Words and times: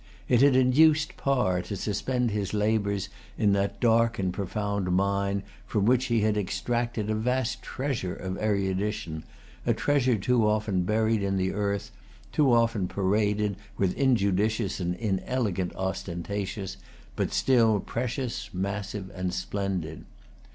It 0.27 0.41
had 0.41 0.55
induced 0.55 1.15
Parr 1.15 1.61
to 1.61 1.75
suspend 1.75 2.31
his 2.31 2.55
labors 2.55 3.07
in 3.37 3.53
that 3.53 3.79
dark 3.79 4.17
and 4.17 4.33
profound 4.33 4.91
mine 4.91 5.43
from 5.67 5.85
which 5.85 6.05
he 6.05 6.21
had 6.21 6.37
extracted 6.37 7.07
a 7.07 7.13
vast 7.13 7.61
treasure 7.61 8.15
of 8.15 8.35
erudition, 8.39 9.23
a 9.63 9.75
treasure 9.75 10.15
too 10.17 10.47
often 10.47 10.81
buried 10.85 11.21
in 11.21 11.37
the 11.37 11.53
earth, 11.53 11.91
too 12.31 12.51
often 12.51 12.87
paraded 12.87 13.57
with 13.77 13.93
injudicious 13.95 14.79
and 14.79 14.95
inelegant 14.95 15.75
ostentation, 15.75 16.67
but 17.15 17.31
still 17.31 17.79
precious, 17.79 18.49
massive, 18.51 19.11
and 19.13 19.35
splendid. 19.35 20.05